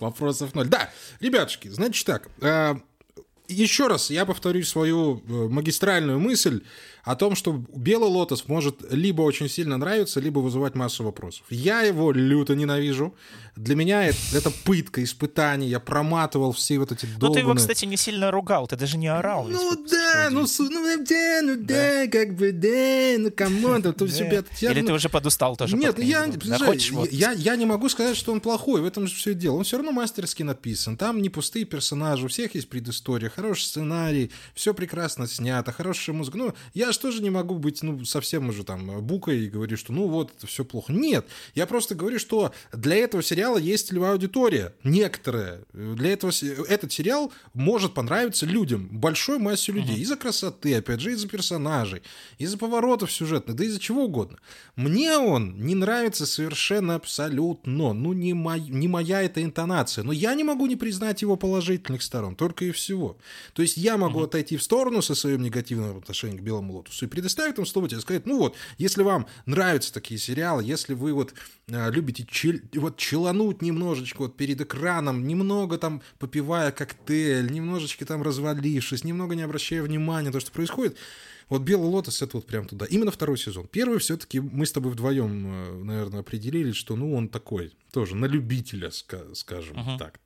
[0.00, 0.68] Вопросов ноль.
[0.68, 0.88] Да,
[1.20, 2.30] ребятушки, значит так.
[2.40, 2.76] Э,
[3.46, 6.62] еще раз я повторю свою э, магистральную мысль
[7.04, 11.44] о том, что белый лотос может либо очень сильно нравиться, либо вызывать массу вопросов.
[11.50, 13.14] Я его люто ненавижу.
[13.56, 15.68] Для меня это, это пытка, испытание.
[15.68, 17.28] Я проматывал все вот эти долбанные...
[17.28, 19.44] Ну, ты его, кстати, не сильно ругал, ты даже не орал.
[19.48, 24.12] Ну да, ну, ну да, ну да, как бы, да, ну come on, там тут
[24.12, 24.44] себя...
[24.60, 25.76] Или ты уже подустал тоже?
[25.76, 26.26] Нет, я,
[27.10, 29.56] я, я не могу сказать, что он плохой, в этом же все дело.
[29.56, 34.30] Он все равно мастерски написан, там не пустые персонажи, у всех есть предыстория, хороший сценарий,
[34.54, 36.38] все прекрасно снято, хорошая музыка.
[36.38, 39.92] Ну, я же тоже не могу быть, ну, совсем уже там букой и говорить, что
[39.92, 40.92] ну вот, это все плохо.
[40.92, 45.62] Нет, я просто говорю, что для этого сериала есть целевая аудитория, некоторая.
[45.72, 46.32] Для этого
[46.68, 49.96] этот сериал может понравиться людям, большой массе людей.
[49.96, 52.02] Из-за красоты, опять же, из-за персонажей,
[52.38, 54.38] из-за поворотов сюжетных, да из-за чего угодно.
[54.76, 57.92] Мне он не нравится совершенно абсолютно.
[57.92, 60.04] Ну, не, мой, не моя эта интонация.
[60.04, 63.16] Но я не могу не признать его положительных сторон, только и всего.
[63.52, 64.24] То есть я могу uh-huh.
[64.24, 68.00] отойти в сторону со своим негативным отношением к Белому Лотусу и предоставит им слово тебе
[68.00, 71.34] сказать, ну вот, если вам нравятся такие сериалы, если вы вот
[71.68, 78.22] э, любите чел, вот челануть немножечко вот перед экраном, немного там попивая коктейль, немножечко там
[78.22, 80.96] развалившись, немного не обращая внимания на то, что происходит,
[81.50, 82.86] вот «Белый лотос»— это вот прям туда.
[82.86, 83.66] Именно второй сезон.
[83.66, 88.26] Первый все-таки мы с тобой вдвоем, э, наверное, определили, что, ну, он такой, тоже на
[88.26, 89.98] любителя, скажем угу.
[89.98, 90.20] так.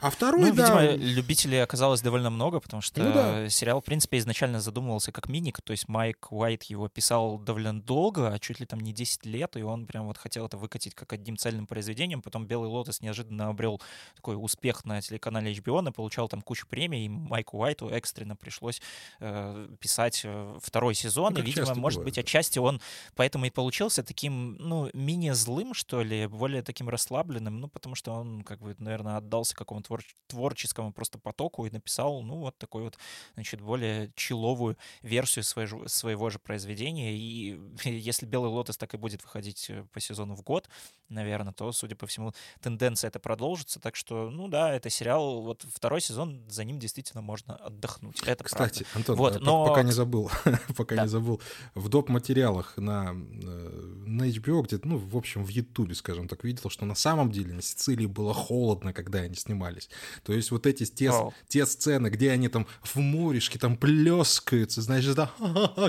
[0.00, 0.82] А второй, ну, да...
[0.82, 3.48] видимо, любителей оказалось довольно много, потому что ну, да.
[3.48, 8.32] сериал, в принципе, изначально задумывался как миник, то есть Майк Уайт его писал довольно долго,
[8.32, 11.12] а чуть ли там не 10 лет, и он прям вот хотел это выкатить как
[11.12, 12.22] одним цельным произведением.
[12.22, 13.80] Потом «Белый лотос» неожиданно обрел
[14.16, 18.80] такой успех на телеканале HBO, и получал там кучу премий, и Майку Уайту экстренно пришлось
[19.20, 22.16] э, писать э, второй сезон, ну, и, видимо, может бывает.
[22.16, 22.80] быть, отчасти он
[23.14, 28.12] поэтому и получился таким, ну, менее злым, что ли, более таким расслабленным, ну, потому что
[28.12, 32.82] он, как бы, наверное, отдался какому-то твор- творческому просто потоку и написал, ну, вот такой
[32.82, 32.98] вот,
[33.34, 39.22] значит, более человую версию своего, своего же произведения, и если «Белый лотос» так и будет
[39.22, 40.68] выходить э, по сезону в год,
[41.08, 45.64] наверное, то, судя по всему, тенденция это продолжится, так что, ну, да, это сериал, вот
[45.72, 48.98] второй сезон, за ним действительно можно отдохнуть, это Кстати, правда.
[48.98, 49.66] Антон, вот, но...
[49.66, 50.27] пока не забыл,
[50.76, 51.02] пока да.
[51.02, 51.40] не забыл,
[51.74, 52.08] в доп.
[52.08, 56.86] материалах на, э, на HBO где-то, ну, в общем, в Ютубе, скажем так, видел, что
[56.86, 59.90] на самом деле на Сицилии было холодно, когда они снимались.
[60.22, 61.12] То есть вот эти те,
[61.48, 65.30] те сцены, где они там в морешке там плескаются, знаешь, да,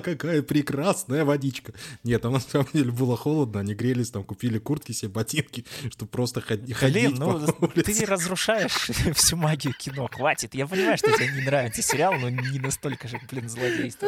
[0.03, 1.73] какая прекрасная водичка.
[2.03, 6.11] Нет, там на самом деле было холодно, они грелись, там купили куртки себе, ботинки, чтобы
[6.11, 7.47] просто ходить Блин, ну
[7.83, 8.73] ты разрушаешь
[9.15, 10.53] всю магию кино, хватит.
[10.55, 14.07] Я понимаю, что тебе не нравится сериал, но не настолько же, блин, злодейство.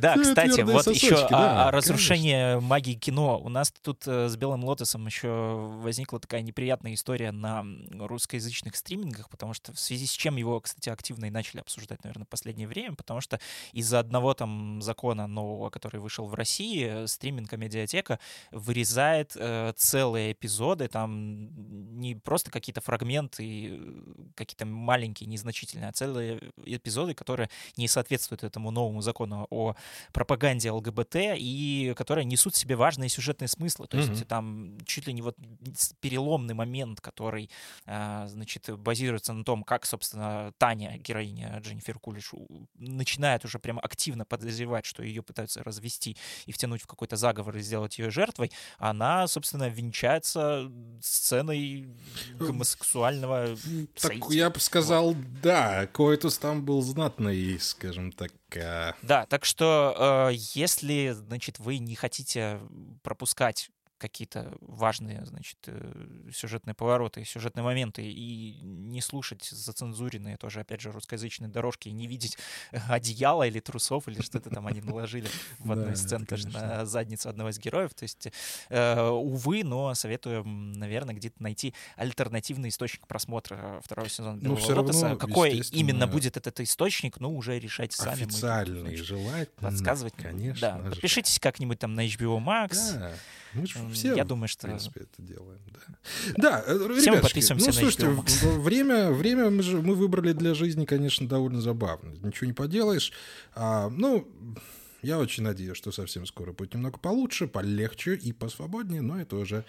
[0.00, 3.40] Да, кстати, вот сосочки, еще да, о, о разрушении магии кино.
[3.40, 5.28] У нас тут э, с Белым Лотосом еще
[5.80, 10.88] возникла такая неприятная история на русскоязычных стримингах, потому что в связи с чем его, кстати,
[10.88, 13.40] активно и начали обсуждать, наверное, в последнее время, потому что
[13.72, 18.18] из-за одного там закона нового, который вышел в России, стриминг-медиатека
[18.50, 21.48] вырезает э, целые эпизоды, там
[21.98, 23.80] не просто какие-то фрагменты,
[24.34, 29.74] какие-то маленькие, незначительные, а целые эпизоды, которые не соответствуют этому новому закону о
[30.12, 33.86] пропаганде ЛГБТ и которые несут в себе важные сюжетные смыслы.
[33.86, 34.10] То mm-hmm.
[34.10, 35.36] есть там чуть ли не вот
[36.00, 37.50] переломный момент, который,
[37.86, 42.32] а, значит, базируется на том, как, собственно, Таня, героиня Дженнифер Кулиш,
[42.74, 47.60] начинает уже прям активно подозревать, что ее пытаются развести и втянуть в какой-то заговор и
[47.60, 50.70] сделать ее жертвой, она, собственно, венчается
[51.00, 51.88] сценой
[52.38, 53.56] гомосексуального
[54.00, 55.40] Так я бы сказал, вот.
[55.42, 58.32] да, Коэтус там был знатный, скажем так,
[59.02, 62.60] да, так что э, если, значит, вы не хотите
[63.02, 70.80] пропускать какие-то важные, значит, э, сюжетные повороты, сюжетные моменты, и не слушать зацензуренные тоже, опять
[70.80, 72.38] же, русскоязычные дорожки, и не видеть
[72.88, 75.28] одеяла или трусов, или что-то там они наложили
[75.58, 77.94] в одной из сцен даже на задницу одного из героев.
[77.94, 78.28] То есть,
[78.68, 85.16] э, увы, но советую, наверное, где-то найти альтернативный источник просмотра второго сезона ну, Белого Лотоса.
[85.16, 88.24] Какой именно будет этот источник, ну, уже решайте сами.
[88.24, 89.70] Официальный, желательно.
[89.70, 90.14] Подсказывать.
[90.14, 90.80] Конечно.
[90.82, 93.14] Да, подпишитесь как-нибудь там на HBO Max.
[93.92, 94.66] Все, Я думаю, что...
[94.66, 95.60] в принципе, это делаем.
[96.36, 98.08] Да, да э, все подписываемся ну, слушайте,
[98.58, 102.14] время, время мы, же, мы выбрали для жизни, конечно, довольно забавно.
[102.22, 103.12] Ничего не поделаешь.
[103.54, 104.28] А, ну,
[105.02, 109.64] я очень надеюсь, что совсем скоро будет немного получше, полегче и посвободнее, но это уже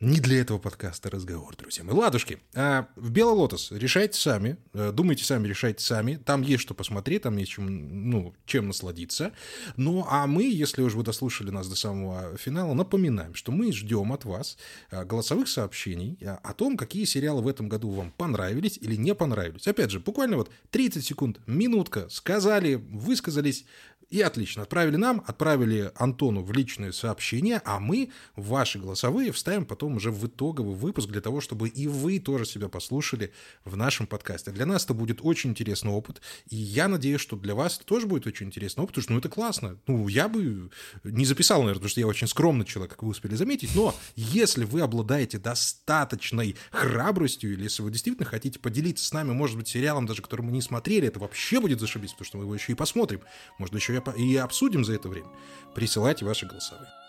[0.00, 1.94] не для этого подкаста разговор, друзья мои.
[1.94, 6.16] Ладушки, а в Белый Лотос решайте сами, э, думайте сами, решайте сами.
[6.16, 9.32] Там есть что посмотреть, там есть чем, ну, чем насладиться.
[9.76, 14.14] Ну, а мы, если уж вы дослушали нас до самого финала, напоминаем, что мы ждем
[14.14, 14.56] от вас
[14.90, 19.14] э, голосовых сообщений э, о том, какие сериалы в этом году вам понравились или не
[19.14, 19.68] понравились.
[19.68, 23.66] Опять же, буквально вот 30 секунд, минутка, сказали, высказались,
[24.10, 24.62] и отлично.
[24.62, 30.26] Отправили нам, отправили Антону в личное сообщение, а мы ваши голосовые вставим потом уже в
[30.26, 33.32] итоговый выпуск для того, чтобы и вы тоже себя послушали
[33.64, 34.50] в нашем подкасте.
[34.50, 38.06] Для нас это будет очень интересный опыт, и я надеюсь, что для вас это тоже
[38.06, 39.78] будет очень интересный опыт, потому что ну, это классно.
[39.86, 40.70] Ну, я бы
[41.04, 44.64] не записал, наверное, потому что я очень скромный человек, как вы успели заметить, но если
[44.64, 50.06] вы обладаете достаточной храбростью, или если вы действительно хотите поделиться с нами, может быть, сериалом
[50.06, 52.74] даже, который мы не смотрели, это вообще будет зашибись, потому что мы его еще и
[52.74, 53.20] посмотрим.
[53.58, 55.28] Может, еще и обсудим за это время.
[55.74, 56.99] Присылайте ваши голосовые.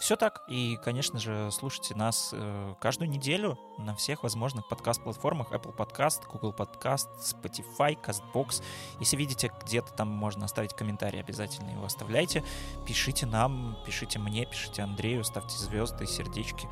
[0.00, 0.42] Все так.
[0.48, 5.52] И, конечно же, слушайте нас э, каждую неделю на всех возможных подкаст-платформах.
[5.52, 8.62] Apple Podcast, Google Podcast, Spotify, CastBox.
[8.98, 12.42] Если видите, где-то там можно оставить комментарий, обязательно его оставляйте.
[12.86, 16.66] Пишите нам, пишите мне, пишите Андрею, ставьте звезды, сердечки.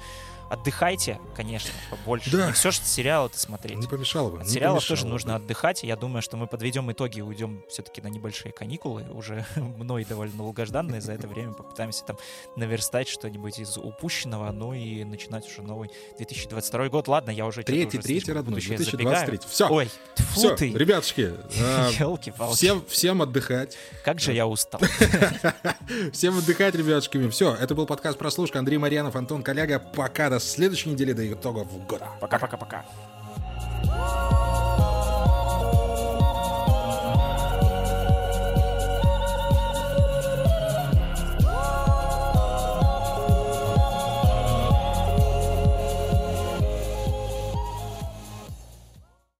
[0.49, 2.31] Отдыхайте, конечно, побольше.
[2.31, 2.47] Да.
[2.47, 3.77] Не все же сериалы-то смотреть.
[3.77, 4.41] Не помешало бы.
[4.41, 5.11] От сериалов помешало тоже бы.
[5.11, 5.83] нужно отдыхать.
[5.83, 9.07] Я думаю, что мы подведем итоги и уйдем все-таки на небольшие каникулы.
[9.11, 11.03] Уже мной довольно долгожданные.
[11.03, 12.17] За это время попытаемся там
[12.57, 14.51] наверстать что-нибудь из упущенного.
[14.53, 17.09] Ну и начинать уже новый 2022 год.
[17.09, 17.63] Ладно, я уже...
[17.63, 18.77] Третий, третий, родной, Все.
[18.77, 19.41] 2023.
[19.49, 20.73] Все, Ой, тьфу все, ты.
[20.73, 22.57] ребятушки, э, Елки-палки.
[22.57, 23.77] всем, всем отдыхать.
[24.05, 24.81] Как же я устал.
[26.13, 27.29] Всем отдыхать, ребятушками.
[27.31, 28.59] Все, это был подкаст «Прослушка».
[28.59, 29.79] Андрей Марьянов, Антон Коляга.
[29.79, 32.09] Пока, до следующей недели, до итогов года.
[32.21, 32.85] Пока-пока-пока.